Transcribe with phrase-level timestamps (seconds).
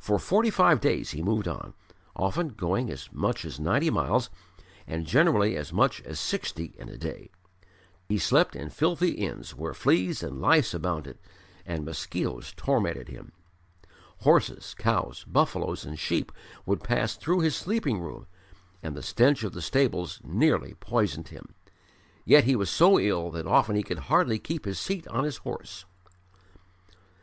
[0.00, 1.74] For forty five days he moved on,
[2.16, 4.30] often going as much as ninety miles,
[4.86, 7.28] and generally as much as sixty in a day.
[8.08, 11.18] He slept in filthy inns where fleas and lice abounded
[11.66, 13.32] and mosquitoes tormented him.
[14.20, 16.32] Horses, cows, buffaloes and sheep
[16.64, 18.26] would pass through his sleeping room,
[18.82, 21.54] and the stench of the stables nearly poisoned him.
[22.24, 25.36] Yet he was so ill that often he could hardly keep his seat on his
[25.36, 25.84] horse.